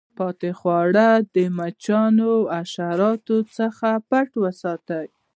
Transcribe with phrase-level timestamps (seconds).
[0.17, 5.07] پاته خواړه د مچانو او حشراتو څخه پټ وساتئ.